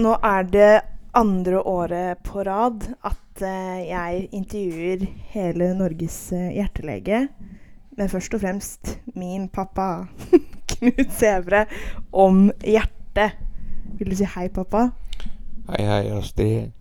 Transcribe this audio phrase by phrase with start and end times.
[0.00, 0.72] nå er det
[1.14, 7.28] andre året på rad at eh, jeg intervjuer hele Norges eh, hjertelege,
[7.94, 10.06] men først og fremst min pappa,
[10.74, 11.66] Knut Sævre,
[12.10, 13.36] om hjertet.
[13.98, 14.88] Vil du si hei, pappa?
[15.68, 16.72] Hei, hei, Astrid.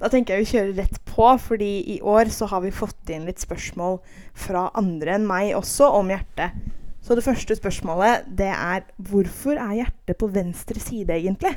[0.00, 3.24] Da tenker jeg vi kjører rett på, fordi i år så har vi fått inn
[3.28, 4.02] litt spørsmål
[4.36, 6.56] fra andre enn meg også om hjertet.
[7.00, 11.56] Så det første spørsmålet det er hvorfor er hjertet på venstre side egentlig?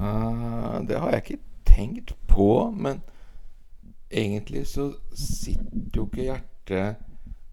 [0.00, 3.02] Uh, det har jeg ikke tenkt på, men
[4.10, 7.06] egentlig så sitter jo ikke hjertet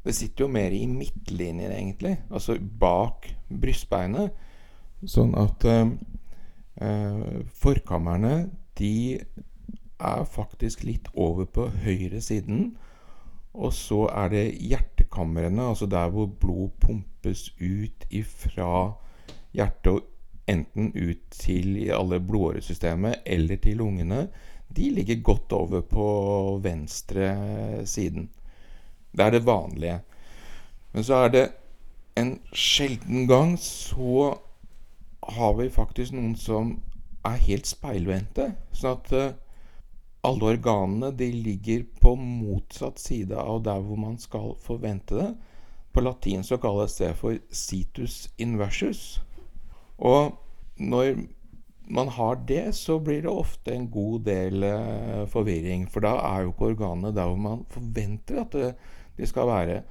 [0.05, 2.15] Det sitter jo mer i midtlinjen, egentlig.
[2.31, 4.31] Altså bak brystbeinet.
[5.03, 5.89] Sånn at uh,
[6.79, 8.47] uh, forkammerne,
[8.79, 9.19] de
[9.99, 12.77] er faktisk litt over på høyre siden.
[13.57, 18.93] Og så er det hjertekamrene, altså der hvor blod pumpes ut ifra
[19.57, 20.05] hjertet og
[20.47, 24.27] enten ut til alle blodåresystemet eller til lungene.
[24.67, 26.07] De ligger godt over på
[26.63, 27.31] venstre
[27.85, 28.29] siden.
[29.11, 29.99] Det er det vanlige.
[30.93, 31.45] Men så er det
[32.17, 34.37] en sjelden gang så
[35.27, 36.77] har vi faktisk noen som
[37.27, 38.51] er helt speilvendte.
[38.75, 39.35] Sånn at eh,
[40.27, 45.29] alle organene de ligger på motsatt side av der hvor man skal forvente det.
[45.93, 49.19] På latin så kalles det for situs inversus.
[49.97, 50.37] Og
[50.77, 51.15] når
[51.89, 55.87] man har det, så blir det ofte en god del eh, forvirring.
[55.91, 58.73] For da er jo ikke organene der hvor man forventer at det,
[59.17, 59.81] de skal være.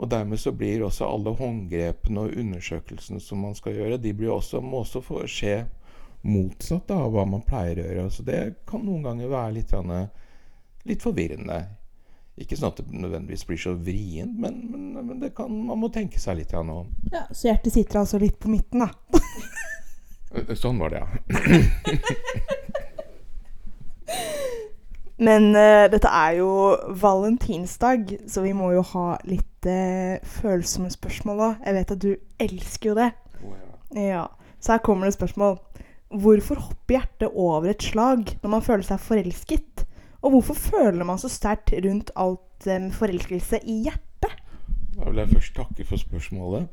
[0.00, 4.60] Og dermed så blir også alle håndgrepene og undersøkelsene som man skal gjøre, de også,
[4.60, 5.66] må også få skje
[6.22, 8.10] motsatt av hva man pleier å gjøre.
[8.12, 9.74] Så det kan noen ganger være litt,
[10.88, 11.60] litt forvirrende.
[12.40, 16.16] Ikke sånn at det nødvendigvis blir så vrient, men, men, men kan, man må tenke
[16.20, 16.86] seg litt om.
[17.12, 18.88] Ja, så hjertet sitter altså litt på midten, da?
[20.62, 21.08] sånn var det, ja.
[25.26, 26.50] men uh, dette er jo
[27.02, 31.54] valentinsdag, så vi må jo ha litt uh, følsomme spørsmål òg.
[31.66, 33.10] Jeg vet at du elsker jo det.
[33.44, 33.60] Oh, ja.
[34.00, 34.24] ja.
[34.60, 35.54] Så her kommer det spørsmål.
[36.10, 39.84] Hvorfor hopper hjertet over et slag når man føler seg forelsket?
[40.20, 44.34] Og hvorfor føler man så sterkt rundt alt med um, forelskelse i hjertet?
[44.96, 46.68] Da vil jeg først takke for spørsmålet.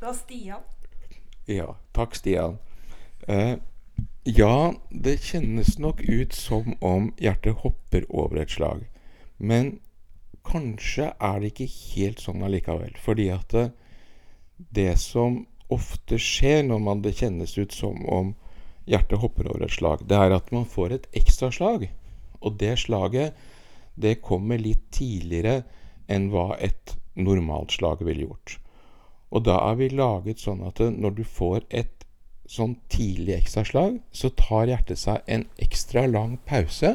[0.00, 0.64] Det var Stian.
[1.46, 1.66] Ja.
[1.94, 2.58] Takk, Stian.
[3.28, 3.58] Eh,
[4.24, 8.82] ja, det kjennes nok ut som om hjertet hopper over et slag.
[9.38, 9.78] Men
[10.48, 12.96] kanskje er det ikke helt sånn allikevel.
[12.98, 13.68] Fordi at det,
[14.74, 18.34] det som ofte skjer når man det kjennes ut som om
[18.88, 21.88] hjertet hopper over et slag, det er at man får et ekstra slag.
[22.40, 23.34] Og det slaget,
[23.98, 25.62] det kommer litt tidligere
[26.08, 28.58] enn hva et normalt slag ville gjort.
[29.34, 32.06] Og da er vi laget sånn at når du får et
[32.48, 36.94] sånn tidlig ekstraslag, så tar hjertet seg en ekstra lang pause.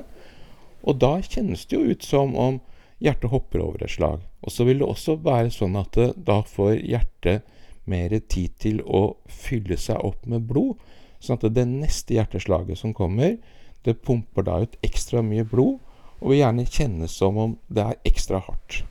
[0.82, 2.60] Og da kjennes det jo ut som om
[3.04, 4.24] hjertet hopper over et slag.
[4.42, 7.46] Og så vil det også være sånn at da får hjertet
[7.90, 10.80] mer tid til å fylle seg opp med blod.
[11.24, 13.38] Sånn at det neste hjerteslaget som kommer,
[13.84, 15.80] det pumper da ut ekstra mye blod,
[16.22, 18.84] og vil gjerne kjennes som om det er ekstra hardt.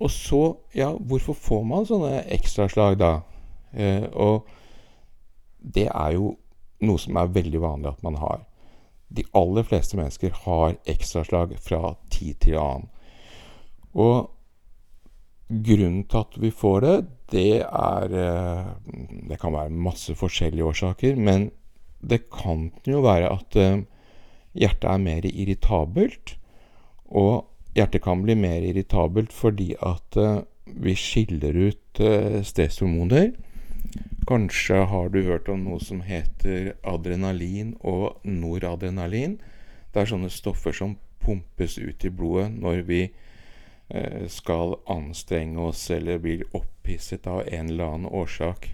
[0.00, 3.10] Og så, ja, hvorfor får man sånne ekstraslag da?
[3.76, 4.46] Eh, og
[5.60, 6.36] det er jo
[6.86, 8.46] noe som er veldig vanlig at man har.
[9.10, 12.88] De aller fleste mennesker har ekstraslag fra tid til annen.
[13.92, 14.30] Og
[15.50, 16.96] grunnen til at vi får det,
[17.30, 18.66] det er eh,
[19.28, 21.50] Det kan være masse forskjellige årsaker, men
[22.00, 23.82] det kan jo være at eh,
[24.56, 26.36] hjertet er mer irritabelt.
[27.10, 27.46] Og
[27.76, 32.00] hjertet kan bli mer irritabelt fordi at eh, vi skiller ut
[32.46, 33.32] stresshormoner.
[34.28, 39.40] Kanskje har du hørt om noe som heter adrenalin og noradrenalin.
[39.90, 43.00] Det er sånne stoffer som pumpes ut i blodet når vi
[43.90, 48.68] Eh, skal anstrenge oss eller blir opphisset av en eller annen årsak.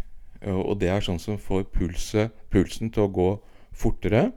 [0.47, 3.31] Og det er sånn som får pulse, pulsen til å gå
[3.77, 4.31] fortere.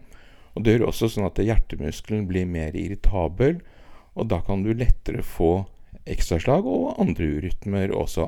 [0.56, 3.60] Og det gjør også sånn at hjertemuskelen blir mer irritabel,
[4.18, 5.64] og da kan du lettere få
[6.10, 8.28] ekstraslag og andre urytmer også.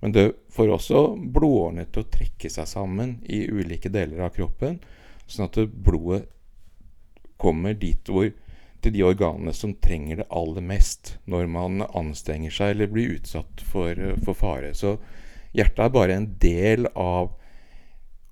[0.00, 4.78] Men det får også blodårene til å trekke seg sammen i ulike deler av kroppen,
[5.26, 6.28] sånn at blodet
[7.38, 8.30] kommer dit hvor
[8.82, 13.62] til de organene som trenger det aller mest når man anstrenger seg eller blir utsatt
[13.66, 14.70] for, for fare.
[14.74, 14.96] Så
[15.56, 17.34] hjertet er bare en del av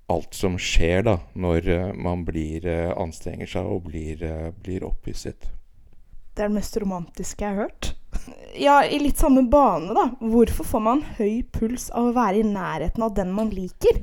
[0.07, 4.85] alt som skjer da, når eh, man blir, eh, anstrenger seg og blir, eh, blir
[4.87, 5.49] opphisset.
[6.37, 7.93] Det er det mest romantiske jeg har hørt.
[8.57, 10.07] Ja, i litt samme bane, da.
[10.17, 13.99] Hvorfor får man høy puls av å være i nærheten av den man liker?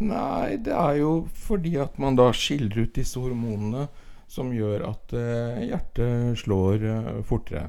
[0.00, 3.84] Nei, det er jo fordi at man da skiller ut disse hormonene
[4.30, 7.66] som gjør at eh, hjertet slår eh, fortere.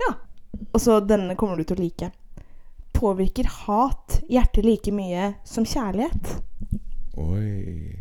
[0.00, 0.14] Ja.
[0.72, 2.10] Og så denne kommer du til å like.
[3.02, 6.36] Påvirker hat hjertet like mye som kjærlighet?
[7.18, 7.98] Oi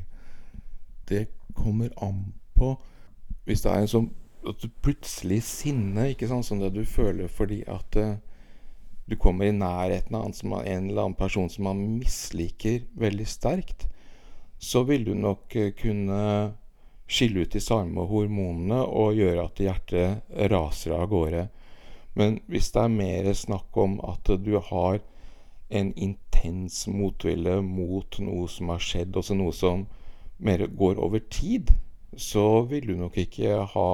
[1.09, 1.25] Det
[1.57, 2.75] kommer an på
[3.47, 4.11] Hvis det er en sånn
[4.47, 8.15] at du plutselig sinne, ikke sant, som det du føler fordi at uh,
[9.09, 13.85] du kommer i nærheten av en, eller annen person som man misliker veldig sterkt,
[14.57, 16.21] så vil du nok eh, kunne
[17.11, 21.47] skille ut de samme hormonene og gjøre at hjertet raser av gårde.
[22.17, 24.99] Men hvis det er mer snakk om at du har
[25.71, 29.85] en intens motvilje mot noe som har skjedd, også noe som
[30.43, 31.71] mer går over tid,
[32.17, 33.91] så vil du nok ikke ha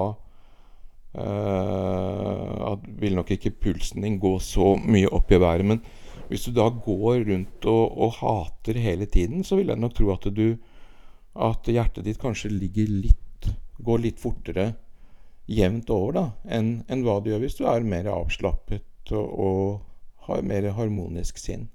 [1.17, 5.65] uh, Vil nok ikke pulsen din gå så mye opp i været.
[5.65, 5.81] Men
[6.27, 10.11] hvis du da går rundt og, og hater hele tiden, så vil jeg nok tro
[10.15, 10.57] at du
[11.37, 13.51] At hjertet ditt kanskje ligger litt
[13.85, 14.71] Går litt fortere
[15.47, 20.27] jevnt over da enn en hva du gjør hvis du er mer avslappet og, og
[20.27, 21.69] har mer harmonisk sinn.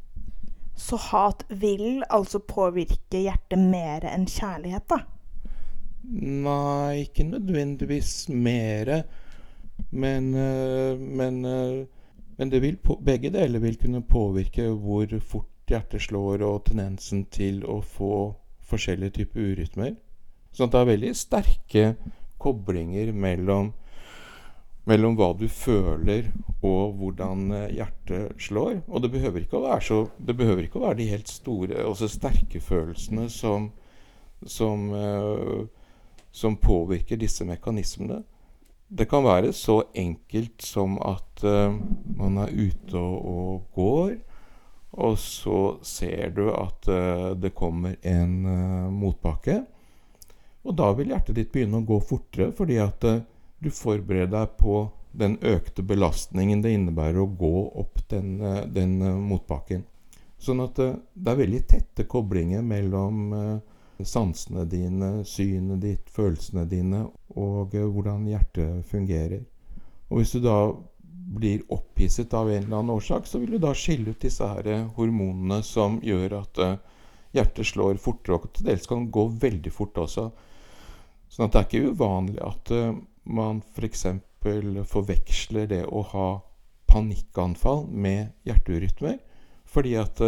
[0.77, 5.03] Så hat vil altså påvirke hjertet mer enn kjærlighet, da?
[6.13, 9.03] Nei, ikke nødvendigvis mere.
[9.93, 11.87] Men, eh, men, det
[12.41, 17.81] men vil, begge deler vil kunne påvirke hvor fort hjertet slår, og tendensen til å
[17.85, 18.15] få
[18.69, 19.95] forskjellige typer urytmer.
[20.53, 21.85] Sånn at det er veldig sterke
[22.43, 23.73] koblinger mellom,
[24.91, 28.83] mellom hva du føler og hvordan eh, hjertet slår.
[28.89, 32.63] Og det behøver ikke å være, så, ikke å være de helt store, også sterke
[32.63, 33.71] følelsene som,
[34.43, 35.63] som uh,
[36.33, 38.23] som påvirker disse mekanismene.
[38.89, 41.77] Det kan være så enkelt som at uh,
[42.17, 44.17] man er ute og, og, går,
[44.93, 49.63] og så ser du at uh, det kommer en uh, motbakke.
[50.63, 54.85] Og da vil hjertet ditt begynne å gå fortere, fordi at du forbereder deg på
[55.13, 58.39] den økte belastningen det innebærer å gå opp den,
[58.73, 59.83] den motbakken.
[60.43, 63.61] Sånn at det er veldig tette koblinger mellom
[64.05, 67.05] sansene dine, synet ditt, følelsene dine
[67.39, 69.45] og hvordan hjertet fungerer.
[70.11, 70.57] Og hvis du da
[71.33, 74.67] blir opphisset av en eller annen årsak, så vil du da skille ut disse her
[74.69, 76.61] eh, hormonene som gjør at
[77.33, 80.29] hjertet slår fortere, og til dels kan gå veldig fort også.
[81.33, 82.95] Sånn at det er ikke uvanlig at uh,
[83.25, 84.07] man f.eks.
[84.43, 86.29] For forveksler det å ha
[86.91, 89.21] panikkanfall med hjerteurytmer.
[89.71, 90.19] Fordi at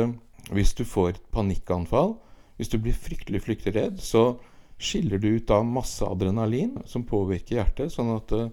[0.54, 2.14] hvis du får et panikkanfall,
[2.54, 4.36] hvis du blir fryktelig, fryktelig redd, så
[4.78, 8.48] skiller du ut av masse adrenalin som påvirker hjertet, sånn at uh,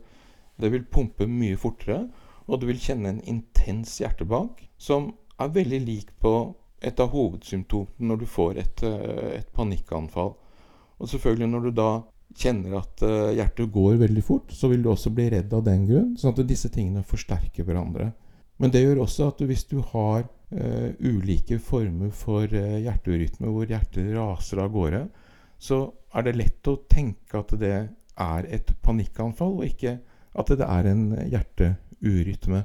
[0.61, 2.05] det vil pumpe mye fortere,
[2.49, 5.11] og du vil kjenne en intens hjertebank som
[5.41, 6.33] er veldig lik på
[6.81, 10.33] et av hovedsymptomene når du får et, uh, et panikkanfall.
[11.01, 11.91] Og selvfølgelig når du da
[12.37, 15.87] kjenner at uh, hjertet går veldig fort, så vil du også bli redd av den
[15.89, 18.11] grunn, sånn at disse tingene forsterker hverandre.
[18.61, 23.69] Men det gjør også at hvis du har uh, ulike former for uh, hjerterytme hvor
[23.69, 25.05] hjertet raser av gårde,
[25.61, 25.83] så
[26.15, 27.75] er det lett å tenke at det
[28.21, 29.97] er et panikkanfall, og ikke
[30.37, 32.63] at det er en hjerteurytme.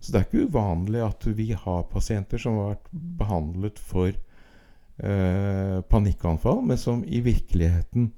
[0.00, 5.76] Så det er ikke uvanlig at vi har pasienter som har vært behandlet for eh,
[5.92, 8.10] panikkanfall, men som i virkeligheten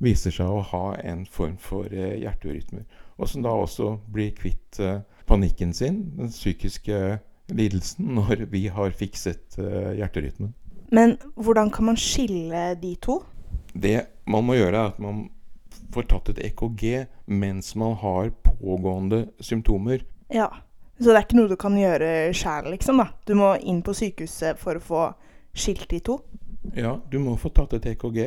[0.00, 2.84] viser seg å ha en form for hjerteurytmer.
[3.16, 4.80] Og som da også blir kvitt
[5.26, 10.54] panikken sin, den psykiske lidelsen når vi har fikset uh, hjerterytmen.
[10.94, 13.20] Men hvordan kan man skille de to?
[13.74, 15.26] Det man må gjøre, er at man
[15.94, 20.04] får tatt et EKG mens man har pågående symptomer.
[20.32, 20.48] Ja,
[20.98, 23.02] Så det er ikke noe du kan gjøre sjæl, liksom?
[23.02, 23.10] da?
[23.28, 25.02] Du må inn på sykehuset for å få
[25.56, 26.20] skilt de to?
[26.76, 28.20] Ja, du må få tatt et EKG.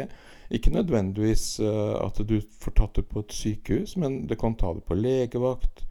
[0.53, 4.73] Ikke nødvendigvis uh, at du får tatt det på et sykehus, men du kan ta
[4.77, 5.85] det på legevakt.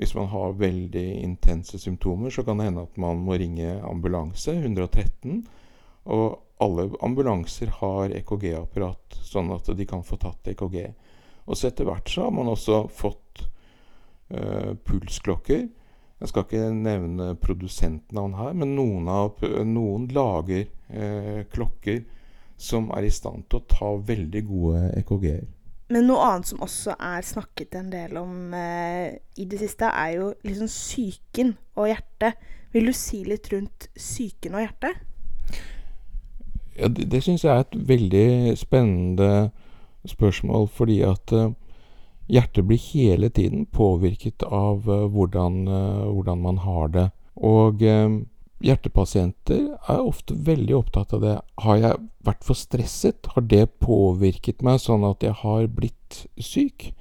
[0.00, 4.54] Hvis man har veldig intense symptomer, så kan det hende at man må ringe ambulanse,
[4.54, 5.42] 113.
[6.12, 10.78] Og alle ambulanser har EKG-apparat, sånn at de kan få tatt EKG.
[11.46, 13.46] Og så etter hvert så har man også fått
[14.32, 15.68] uh, pulsklokker.
[16.22, 22.04] Jeg skal ikke nevne produsentnavn her, men noen, av, noen lager eh, klokker
[22.62, 25.48] som er i stand til å ta veldig gode EKG-er.
[25.92, 30.14] Men noe annet som også er snakket en del om eh, i det siste, er
[30.20, 32.38] jo liksom psyken og hjertet.
[32.72, 35.02] Vil du si litt rundt psyken og hjertet?
[36.78, 39.50] Ja, det det syns jeg er et veldig spennende
[40.08, 41.50] spørsmål, fordi at uh,
[42.32, 47.08] hjertet blir hele tiden påvirket av uh, hvordan, uh, hvordan, man har det.
[47.36, 47.84] Og
[48.62, 51.36] hjertepasienter er ofte veldig opptatt av det.
[51.64, 53.30] Har jeg vært for stresset?
[53.34, 56.92] Har det påvirket meg sånn at jeg har blitt syk?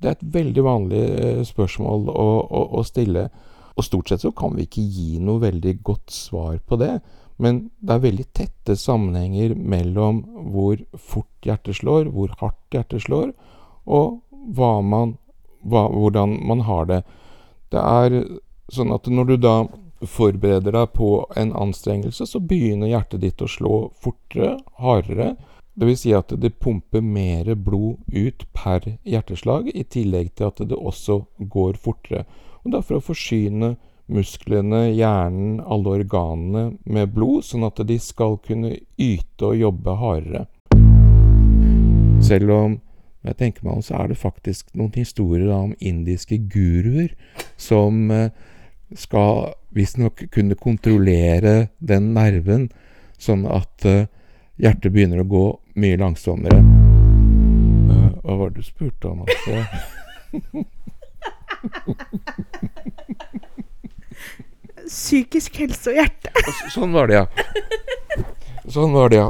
[0.00, 3.28] Det er et veldig vanlig eh, spørsmål å, å, å stille.
[3.76, 6.98] Og stort sett så kan vi ikke gi noe veldig godt svar på det.
[7.42, 13.34] Men det er veldig tette sammenhenger mellom hvor fort hjertet slår, hvor hardt hjertet slår,
[13.86, 14.22] og
[14.54, 15.16] hva man,
[15.62, 17.02] hva, hvordan man har det.
[17.74, 18.22] Det er
[18.72, 19.56] sånn at når du da
[20.06, 25.34] forbereder deg på en anstrengelse, så begynner hjertet ditt å slå fortere, hardere.
[25.76, 26.02] Dvs.
[26.06, 31.22] Si at det pumper mer blod ut per hjerteslag, i tillegg til at det også
[31.38, 32.24] går fortere.
[32.64, 33.74] Og det er for å forsyne
[34.06, 40.46] musklene, hjernen, alle organene med blod, sånn at de skal kunne yte og jobbe hardere.
[42.24, 42.78] Selv om
[43.30, 47.10] jeg tenker meg om, så er det faktisk noen historier om indiske guruer
[47.60, 48.30] som eh,
[48.94, 52.70] skal visstnok kunne kontrollere den nerven,
[53.18, 54.06] sånn at uh,
[54.60, 56.58] hjertet begynner å gå mye langsommere.
[57.90, 59.24] Uh, hva var det du spurte om?
[59.26, 59.52] Altså?
[64.86, 66.30] Psykisk helse og hjerte.
[66.70, 67.26] sånn var det, ja.
[68.70, 69.28] Sånn var det, ja.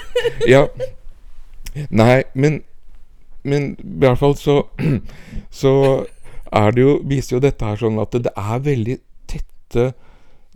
[0.54, 0.62] ja.
[1.90, 2.62] Nei, men
[3.46, 4.62] Men i hvert fall så
[5.62, 5.72] Så
[6.52, 8.96] er det jo, viser jo dette her sånn at det er veldig
[9.30, 9.86] tette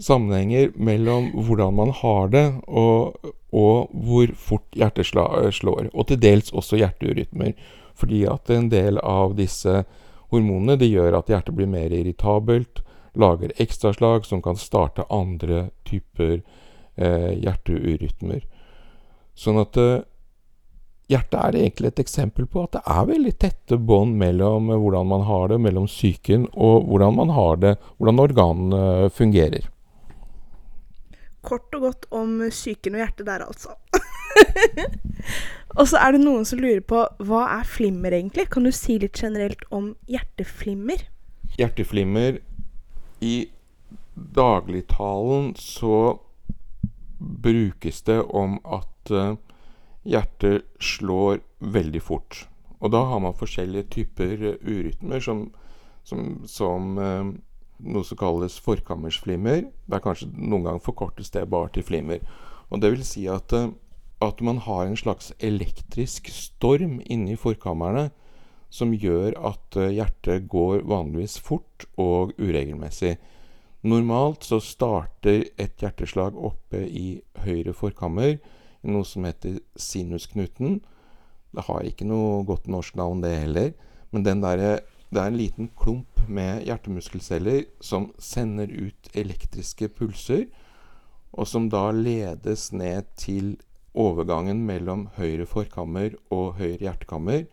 [0.01, 5.91] sammenhenger mellom hvordan man har det, og, og hvor fort hjertet slår.
[5.91, 7.57] Og til dels også hjerteurytmer.
[8.01, 9.83] Fordi at en del av disse
[10.31, 12.85] hormonene det gjør at hjertet blir mer irritabelt,
[13.19, 16.39] lager ekstraslag som kan starte andre typer
[16.97, 18.45] eh, hjerteurytmer.
[19.35, 20.03] Sånn at eh,
[21.11, 25.25] Hjertet er egentlig et eksempel på at det er veldig tette bånd mellom hvordan man
[25.27, 29.67] har det, mellom psyken og hvordan man har det, hvordan organene fungerer.
[31.43, 33.75] Kort og godt om psyken og hjertet der, altså.
[35.79, 38.47] og så er det noen som lurer på hva er flimmer egentlig?
[38.55, 41.09] Kan du si litt generelt om hjerteflimmer?
[41.59, 42.39] Hjerteflimmer
[43.19, 43.37] I
[44.15, 46.21] dagligtalen så
[47.19, 49.35] brukes det om at uh,
[50.11, 52.45] hjertet slår veldig fort.
[52.81, 55.47] Og da har man forskjellige typer eh, urytmer, som,
[56.05, 57.33] som, som eh,
[57.85, 59.67] noe som kalles forkammersflimmer.
[59.87, 62.25] Det er kanskje noen ganger forkortes det bare til flimmer.
[62.71, 63.71] Og det vil si at, eh,
[64.21, 68.11] at man har en slags elektrisk storm inni forkammerne
[68.71, 73.17] som gjør at eh, hjertet går vanligvis fort og uregelmessig.
[73.83, 78.37] Normalt så starter et hjerteslag oppe i høyre forkammer
[78.83, 80.81] noe som heter sinusknuten.
[81.51, 83.73] Det har ikke noe godt norsk navn, det heller.
[84.11, 90.47] Men der, det er en liten klump med hjertemuskelceller som sender ut elektriske pulser,
[91.31, 93.57] og som da ledes ned til
[93.95, 97.45] overgangen mellom høyre forkammer og høyre hjertekammer.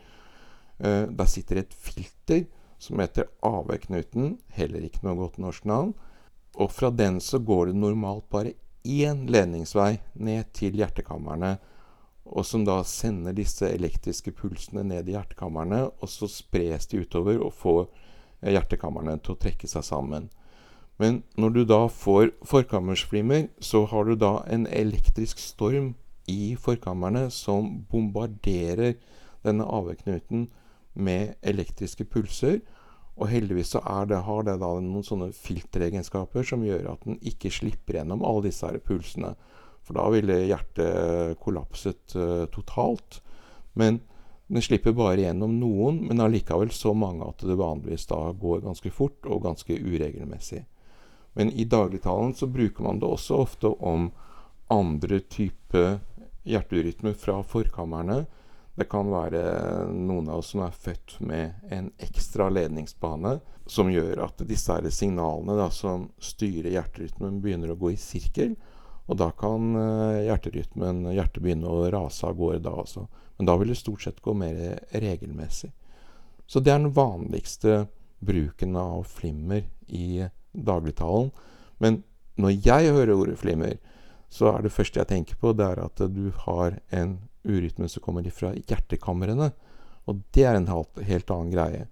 [0.77, 2.45] Eh, der sitter et filter
[2.81, 5.95] som heter AV-knuten, heller ikke noe godt norsk navn.
[6.57, 8.55] Og fra den så går det normalt bare
[8.87, 11.57] én ledningsvei ned til hjertekamrene,
[12.27, 17.39] og som da sender disse elektriske pulsene ned i hjertekamrene, og så spres de utover
[17.39, 17.85] og får
[18.47, 20.27] hjertekamrene til å trekke seg sammen.
[20.97, 25.93] Men når du da får forkammersflimmer, så har du da en elektrisk storm
[26.27, 28.97] i forkammerne som bombarderer
[29.45, 30.47] denne AV-knuten
[30.97, 32.59] med elektriske pulser,
[33.17, 37.49] og heldigvis så det, har det da noen sånne filteregenskaper som gjør at den ikke
[37.53, 39.33] slipper gjennom alle disse her pulsene.
[39.87, 43.21] For da ville hjertet kollapset uh, totalt.
[43.73, 44.01] Men
[44.47, 48.91] den slipper bare gjennom noen, men allikevel så mange at det vanligvis da går ganske
[48.93, 50.61] fort og ganske uregelmessig.
[51.37, 54.11] Men i dagligtalen så bruker man det også ofte om
[54.73, 55.83] andre type
[56.47, 58.25] hjerterytmer fra forkammerne
[58.77, 59.41] det kan være
[59.89, 65.55] noen av oss som er født med en ekstra ledningsbane som gjør at disse signalene
[65.57, 68.53] da, som styrer hjerterytmen, begynner å gå i sirkel.
[69.07, 73.07] Og da kan uh, hjerterytmen, hjertet begynne å rase av gårde da også.
[73.39, 75.71] Men da vil det stort sett gå mer regelmessig.
[76.45, 77.87] Så det er den vanligste
[78.19, 81.31] bruken av flimmer i dagligtalen.
[81.81, 82.03] Men
[82.37, 83.77] når jeg hører ordet flimmer,
[84.29, 88.03] så er det første jeg tenker på, det er at du har en urytmen som
[88.03, 89.51] kommer fra hjertekamrene.
[90.07, 91.87] Og det er en helt, annen greie.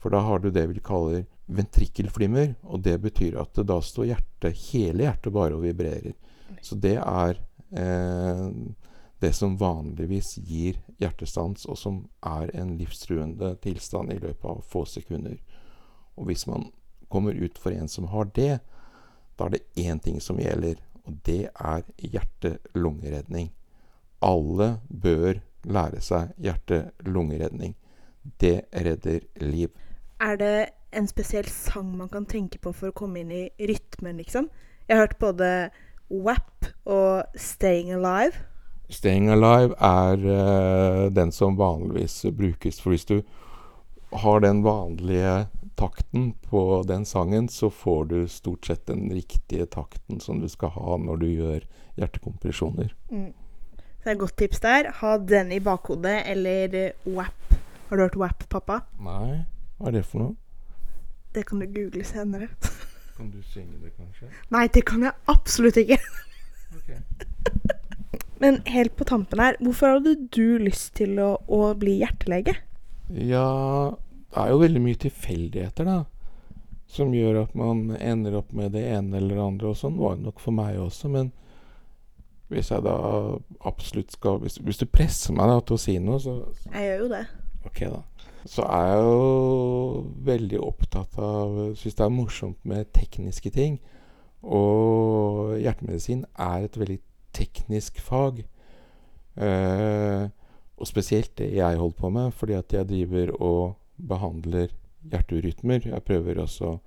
[0.00, 2.54] For da har du det vi kaller ventrikkelflimmer.
[2.62, 6.16] Og det betyr at da står hjertet, hele hjertet bare og vibrerer.
[6.64, 7.40] Så det er
[7.76, 8.48] eh,
[9.24, 14.84] det som vanligvis gir hjertestans, og som er en livstruende tilstand i løpet av få
[14.88, 15.38] sekunder.
[16.20, 16.68] Og hvis man
[17.08, 18.58] kommer ut for en som har det,
[19.38, 23.50] da er det én ting som gjelder, og det er hjerte-lungeredning.
[24.24, 27.74] Alle bør lære seg hjerte-lungeredning.
[28.40, 29.68] Det redder liv.
[30.20, 30.56] Er det
[30.94, 34.48] en spesiell sang man kan tenke på for å komme inn i rytmen, liksom?
[34.88, 35.50] Jeg har hørt både
[36.08, 38.44] WAP og Staying Alive.
[38.92, 42.80] Staying Alive er uh, den som vanligvis brukes.
[42.80, 43.18] For hvis du
[44.14, 50.20] har den vanlige takten på den sangen, så får du stort sett den riktige takten
[50.20, 51.64] som du skal ha når du gjør
[51.98, 52.94] hjertekompresjoner.
[53.10, 53.32] Mm.
[54.04, 54.90] Det er et godt tips der.
[55.00, 57.54] Ha den i bakhodet, eller eh, WAP.
[57.88, 58.82] Har du hørt WAP, pappa?
[59.00, 59.46] Nei,
[59.78, 60.34] hva er det for noe?
[61.32, 62.50] Det kan du google senere.
[63.16, 64.26] Kan du synge det, kanskje?
[64.50, 65.96] Nei, det kan jeg absolutt ikke.
[66.74, 66.88] Ok.
[68.42, 72.56] Men helt på tampen her, hvorfor hadde du lyst til å, å bli hjertelege?
[73.14, 73.46] Ja,
[74.34, 76.00] det er jo veldig mye tilfeldigheter, da.
[76.90, 79.70] Som gjør at man ender opp med det ene eller det andre.
[79.70, 81.08] Og sånn var det nok for meg også.
[81.14, 81.30] Men
[82.52, 82.96] hvis jeg da
[83.64, 86.34] absolutt skal Hvis, hvis du presser meg da til å si noe, så
[86.72, 87.24] Jeg gjør jo det.
[87.64, 88.02] Ok, da.
[88.44, 93.78] Så er jeg jo veldig opptatt av Syns det er morsomt med tekniske ting.
[94.44, 96.98] Og hjertemedisin er et veldig
[97.34, 98.42] teknisk fag.
[99.40, 100.28] Eh,
[100.74, 104.68] og spesielt det jeg holder på med, fordi at jeg driver og behandler
[105.10, 105.88] hjerteurytmer.
[105.88, 106.80] Jeg prøver også å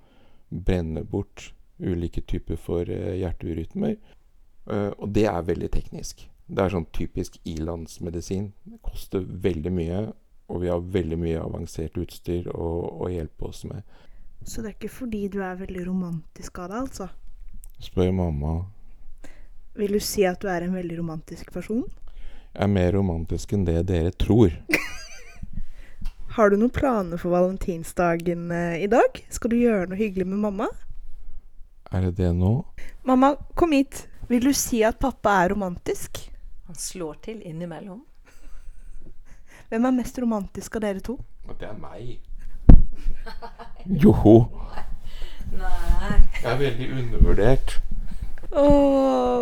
[0.48, 3.96] brenne bort ulike typer for eh, hjerteurytmer.
[4.68, 6.26] Eh, og det er veldig teknisk.
[6.48, 8.50] Det er sånn typisk ilandsmedisin.
[8.64, 10.02] Det koster veldig mye,
[10.48, 12.68] og vi har veldig mye avansert utstyr å,
[13.04, 13.84] å hjelpe oss med.
[14.44, 17.08] Så det er ikke fordi du er veldig romantisk av deg, altså?
[17.82, 18.54] Spør mamma.
[19.78, 21.84] Vil du si at du er en veldig romantisk person?
[22.54, 24.54] Jeg er mer romantisk enn det dere tror.
[26.38, 29.20] Har du noen planer for valentinsdagen eh, i dag?
[29.32, 30.68] Skal du gjøre noe hyggelig med mamma?
[31.92, 32.52] Er det det nå?
[33.08, 34.06] Mamma, kom hit.
[34.28, 36.18] Vil du si at pappa er romantisk?
[36.68, 38.02] Han slår til innimellom.
[39.68, 41.14] Hvem er mest romantisk av dere to?
[41.48, 42.18] Det er meg.
[44.02, 44.34] Joho.
[45.56, 46.18] Nei.
[46.42, 47.78] Jeg er veldig undervurdert.
[48.48, 48.64] Å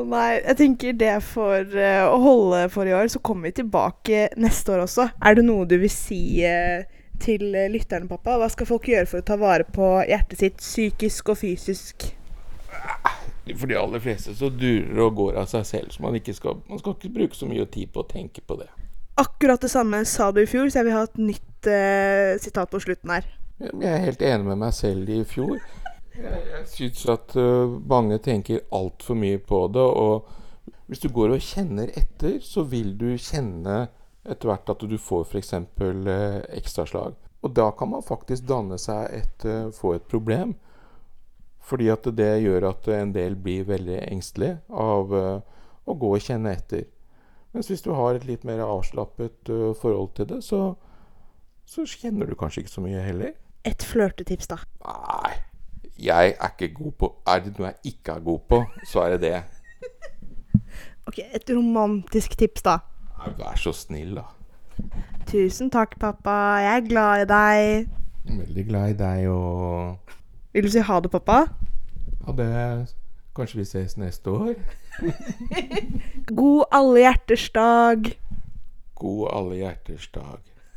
[0.06, 3.10] nei, jeg tenker det for uh, å holde for i år.
[3.10, 5.08] Så kommer vi tilbake neste år også.
[5.18, 6.86] Er det noe du vil si uh,
[7.22, 8.36] til eh, lytterne, pappa?
[8.38, 12.10] Hva skal folk gjøre for å ta vare på hjertet sitt psykisk og fysisk?
[13.54, 16.58] For de aller fleste så durer og går av seg selv, så man, ikke skal,
[16.66, 18.66] man skal ikke bruke så mye tid på å tenke på det.
[19.16, 22.72] Akkurat det samme sa du i fjor, så jeg vil ha et nytt eh, sitat
[22.72, 23.28] på slutten her.
[23.62, 25.54] Jeg er helt enig med meg selv i fjor.
[26.16, 29.84] Jeg, jeg syns at uh, mange tenker altfor mye på det.
[29.84, 30.26] Og
[30.90, 33.86] hvis du går og kjenner etter, så vil du kjenne
[34.26, 35.54] etter hvert at du får f.eks.
[35.80, 37.16] Uh, ekstraslag.
[37.44, 40.56] Og da kan man faktisk danne seg et, uh, få et problem.
[41.66, 45.40] Fordi at det gjør at en del blir veldig engstelige av øh,
[45.86, 46.84] å gå og kjenne etter.
[47.54, 50.60] Mens hvis du har et litt mer avslappet øh, forhold til det, så,
[51.66, 53.34] så kjenner du kanskje ikke så mye heller.
[53.66, 54.60] Et flørtetips, da.
[54.86, 55.32] Nei,
[55.98, 59.16] jeg er ikke god på Er det noe jeg ikke er god på, så er
[59.16, 59.42] det det.
[61.06, 62.80] Ok, Et romantisk tips, da.
[63.18, 64.24] Nei, Vær så snill, da.
[65.30, 66.34] Tusen takk, pappa.
[66.62, 67.92] Jeg er glad i deg.
[68.26, 70.15] Veldig glad i deg og
[70.56, 71.42] Vil du si ha det, pappa?
[72.24, 72.94] Ha det.
[73.36, 74.54] Kanskje vi ses neste år?
[76.38, 78.08] God alle hjerters dag.
[78.96, 80.55] God alle hjerters dag.